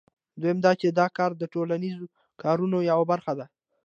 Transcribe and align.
دویم 0.41 0.57
دا 0.65 0.71
چې 0.81 0.87
دا 0.99 1.07
کار 1.17 1.31
د 1.37 1.43
ټولنیزو 1.53 2.05
کارونو 2.41 2.77
یوه 2.91 3.05
برخه 3.11 3.33
ده 3.39 3.45